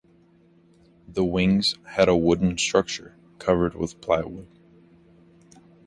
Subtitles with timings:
[1.07, 4.47] The wings had a wooden structure, covered with plywood.